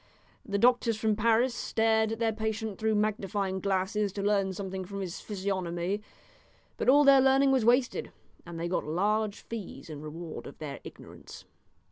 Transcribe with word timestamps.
The 0.43 0.57
doctors 0.57 0.97
from 0.97 1.15
Paris 1.15 1.53
stared 1.53 2.11
at 2.13 2.17
their 2.17 2.33
patient 2.33 2.79
through 2.79 2.95
magnifying 2.95 3.59
glasses 3.59 4.11
to 4.13 4.23
learn 4.23 4.51
something 4.51 4.83
from 4.83 4.99
his 5.01 5.19
physiognomy. 5.19 6.01
But 6.77 6.89
all 6.89 7.03
their 7.03 7.21
learning 7.21 7.51
was 7.51 7.63
wasted, 7.65 8.11
and 8.43 8.59
they 8.59 8.67
got 8.67 8.83
large 8.83 9.41
fees 9.41 9.91
in 9.91 10.01
reward 10.01 10.47
of 10.47 10.57
their 10.57 10.79
ignorance." 10.83 11.45